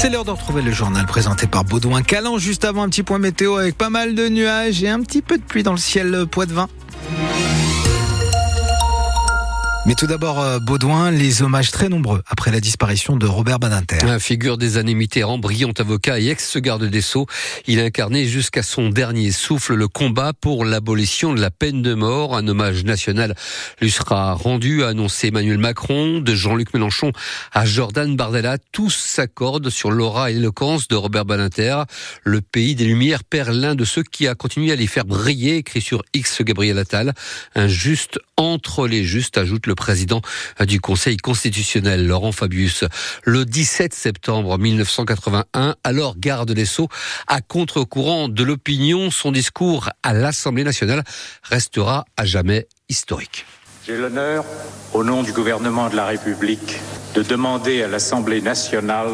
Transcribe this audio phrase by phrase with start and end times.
[0.00, 2.38] C'est l'heure de retrouver le journal présenté par Baudouin Calan.
[2.38, 5.38] Juste avant un petit point météo avec pas mal de nuages et un petit peu
[5.38, 6.68] de pluie dans le ciel Poids-de-Vin.
[9.86, 13.98] Mais tout d'abord, euh, Baudouin, les hommages très nombreux la disparition de Robert Badinter.
[14.06, 17.26] La figure des années Mitterrand, brillant avocat et ex-garde des Sceaux,
[17.66, 21.92] il a incarné jusqu'à son dernier souffle le combat pour l'abolition de la peine de
[21.92, 22.36] mort.
[22.36, 23.34] Un hommage national
[23.80, 27.12] lui sera rendu, a annoncé Emmanuel Macron, de Jean-Luc Mélenchon
[27.52, 28.56] à Jordan Bardella.
[28.72, 31.82] Tous s'accordent sur l'aura et l'éloquence de Robert Badinter.
[32.22, 35.56] Le pays des Lumières perd l'un de ceux qui a continué à les faire briller,
[35.56, 37.12] écrit sur X Gabriel Attal.
[37.54, 40.22] Un juste entre les justes, ajoute le président
[40.66, 42.84] du Conseil constitutionnel, Laurent Fabius.
[43.24, 46.88] Le 17 septembre 1981, alors garde des Sceaux,
[47.26, 51.02] à contre-courant de l'opinion, son discours à l'Assemblée nationale
[51.42, 53.44] restera à jamais historique.
[53.86, 54.44] J'ai l'honneur,
[54.92, 56.78] au nom du gouvernement de la République,
[57.14, 59.10] de demander à l'Assemblée nationale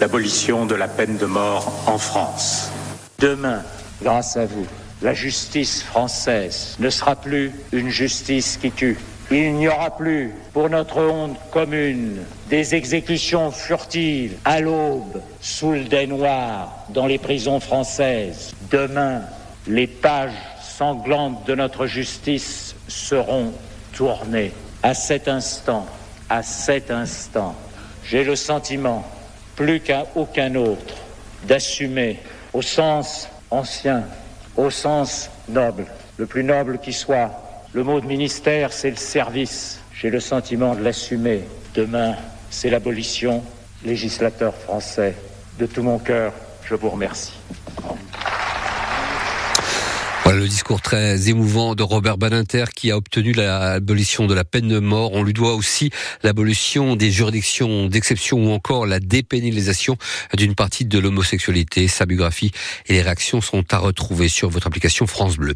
[0.00, 2.70] l'abolition de la peine de mort en France.
[3.18, 3.62] Demain,
[4.00, 4.66] grâce à vous,
[5.02, 8.98] la justice française ne sera plus une justice qui tue.
[9.30, 15.84] Il n'y aura plus, pour notre honte commune, des exécutions furtives à l'aube, sous le
[15.84, 18.52] dais noir, dans les prisons françaises.
[18.70, 19.22] Demain,
[19.66, 23.52] les pages sanglantes de notre justice seront
[23.92, 24.52] tournées.
[24.82, 25.86] À cet instant,
[26.28, 27.54] à cet instant,
[28.04, 29.04] j'ai le sentiment,
[29.56, 30.94] plus qu'à aucun autre,
[31.44, 32.20] d'assumer
[32.52, 34.04] au sens ancien
[34.56, 35.86] au sens noble,
[36.16, 37.43] le plus noble qui soit.
[37.74, 39.80] Le mot de ministère, c'est le service.
[39.92, 41.42] J'ai le sentiment de l'assumer.
[41.74, 42.14] Demain,
[42.48, 43.42] c'est l'abolition.
[43.84, 45.16] Législateur français,
[45.58, 46.32] de tout mon cœur,
[46.64, 47.32] je vous remercie.
[50.44, 54.78] Le discours très émouvant de Robert Badinter qui a obtenu l'abolition de la peine de
[54.78, 55.12] mort.
[55.14, 55.88] On lui doit aussi
[56.22, 59.96] l'abolition des juridictions d'exception ou encore la dépénalisation
[60.34, 61.88] d'une partie de l'homosexualité.
[61.88, 62.50] Sa biographie
[62.88, 65.54] et les réactions sont à retrouver sur votre application France Bleu.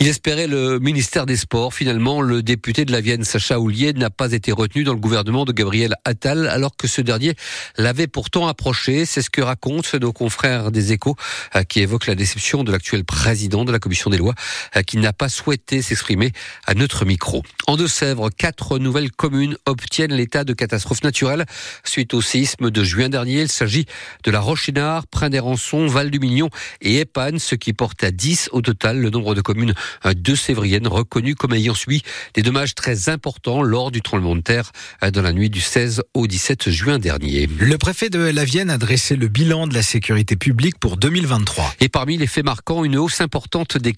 [0.00, 1.74] Il espérait le ministère des Sports.
[1.74, 5.44] Finalement, le député de la Vienne, Sacha Houlier, n'a pas été retenu dans le gouvernement
[5.44, 7.34] de Gabriel Attal alors que ce dernier
[7.76, 9.04] l'avait pourtant approché.
[9.04, 11.16] C'est ce que racontent nos confrères des échos
[11.54, 14.98] euh, qui évoquent la déception de l'actuel président de la commission des lois euh, qui
[14.98, 16.32] n'a pas souhaité s'exprimer
[16.66, 17.42] à notre micro.
[17.66, 21.46] En Deux-Sèvres, quatre nouvelles communes obtiennent l'état de catastrophe naturelle
[21.84, 23.42] suite au séisme de juin dernier.
[23.42, 23.86] Il s'agit
[24.24, 26.48] de la Rochinard, Prin-des-Rançons, Val-du-Mignon
[26.80, 29.74] et Épanne, ce qui porte à 10 au total le nombre de communes
[30.06, 32.02] euh, de Sévriennes reconnues comme ayant subi
[32.34, 34.72] des dommages très importants lors du tremblement de terre
[35.02, 37.48] euh, dans la nuit du 16 au 17 juin dernier.
[37.58, 41.74] Le préfet de la Vienne a dressé le bilan de la sécurité publique pour 2023.
[41.80, 43.92] Et parmi les faits marquants, une hausse importante des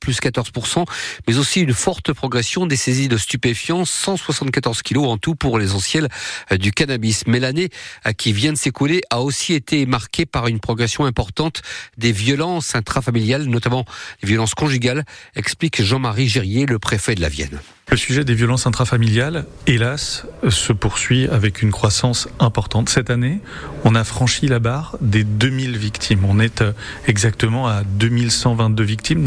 [0.00, 0.84] plus 14%,
[1.26, 6.08] mais aussi une forte progression des saisies de stupéfiants, 174 kilos en tout pour l'essentiel
[6.52, 7.26] euh, du cannabis.
[7.26, 7.68] Mais l'année
[8.06, 11.62] euh, qui vient de s'écouler a aussi été marquée par une progression importante
[11.98, 13.84] des violences intrafamiliales, notamment
[14.22, 15.04] les violences conjugales,
[15.36, 17.60] explique Jean-Marie Gérier, le préfet de la Vienne.
[17.90, 22.88] Le sujet des violences intrafamiliales, hélas, se poursuit avec une croissance importante.
[22.88, 23.40] Cette année,
[23.84, 26.24] on a franchi la barre des 2000 victimes.
[26.24, 26.72] On est euh,
[27.06, 29.22] exactement à 2122 victimes,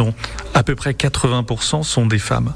[0.54, 2.54] à peu près 80% sont des femmes.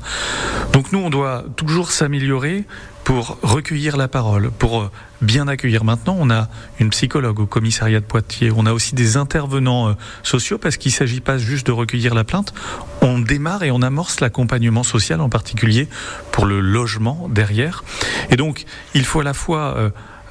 [0.73, 2.66] Donc nous, on doit toujours s'améliorer
[3.03, 4.91] pour recueillir la parole, pour euh,
[5.22, 5.84] bien accueillir.
[5.84, 9.94] Maintenant, on a une psychologue au commissariat de Poitiers, on a aussi des intervenants euh,
[10.23, 12.53] sociaux parce qu'il ne s'agit pas juste de recueillir la plainte,
[13.01, 15.88] on démarre et on amorce l'accompagnement social en particulier
[16.31, 17.84] pour le logement derrière.
[18.29, 19.90] Et donc, il faut à la fois euh,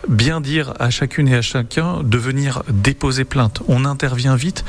[0.08, 3.62] bien dire à chacune et à chacun de venir déposer plainte.
[3.68, 4.64] On intervient vite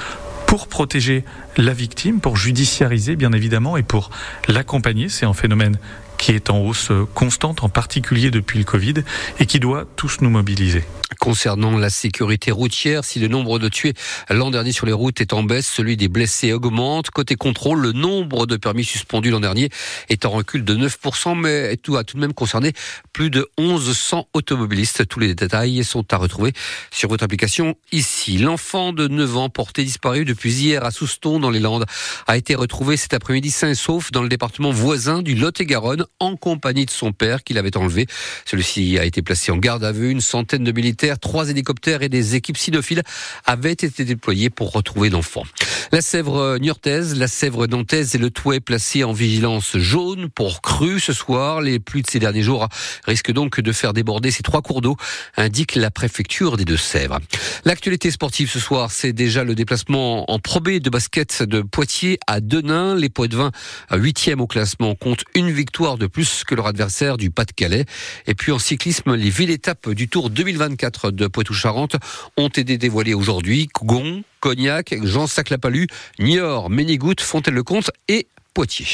[0.52, 1.24] pour protéger
[1.56, 4.10] la victime, pour judiciariser bien évidemment et pour
[4.50, 5.08] l'accompagner.
[5.08, 5.78] C'est un phénomène
[6.18, 8.96] qui est en hausse constante, en particulier depuis le Covid,
[9.40, 10.84] et qui doit tous nous mobiliser.
[11.22, 13.94] Concernant la sécurité routière, si le nombre de tués
[14.32, 17.12] l'an dernier sur les routes est en baisse, celui des blessés augmente.
[17.12, 19.70] Côté contrôle, le nombre de permis suspendus l'an dernier
[20.10, 22.74] est en recul de 9%, mais tout a tout de même concerné
[23.14, 25.08] plus de 1100 automobilistes.
[25.08, 26.54] Tous les détails sont à retrouver
[26.90, 28.40] sur votre application ici.
[28.40, 31.86] L'enfant de 9 ans porté disparu depuis hier à Souston dans les Landes
[32.26, 36.36] a été retrouvé cet après-midi sain et sauf dans le département voisin du Lot-et-Garonne en
[36.36, 38.08] compagnie de son père qui l'avait enlevé.
[38.46, 40.10] Celui-ci a été placé en garde à vue.
[40.10, 43.04] Une centaine de militaires, trois hélicoptères et des équipes cynophiles
[43.46, 45.44] avaient été déployés pour retrouver l'enfant.
[45.92, 51.00] La Sèvre niortaise, la Sèvre nantaise et le Touet placés en vigilance jaune pour crue
[51.00, 51.62] ce soir.
[51.62, 52.68] Les pluies de ces derniers jours
[53.06, 54.96] risquent donc de faire déborder ces trois cours d'eau,
[55.38, 57.20] indique la préfecture des Deux-Sèvres.
[57.66, 62.40] L'actualité sportive ce soir, c'est déjà le déplacement en probé de basket de Poitiers à
[62.40, 62.96] Denain.
[62.96, 63.52] Les Poids-de-Vin,
[63.92, 67.86] huitième au classement, comptent une victoire de plus que leur adversaire du Pas-de-Calais.
[68.28, 71.96] Et puis en cyclisme, les villes étapes du Tour 2024 de Poitou-Charentes
[72.38, 73.70] ont été dévoilés aujourd'hui.
[73.84, 75.88] Gon, Cognac, Jean Saclapalu,
[76.20, 78.88] Niort, Ménigoutte, Fontaine-le-Comte et Poitiers.